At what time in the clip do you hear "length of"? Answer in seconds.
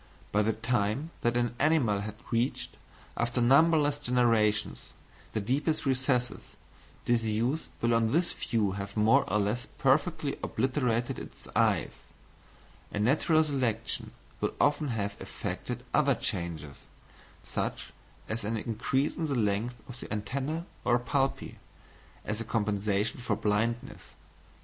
19.35-19.99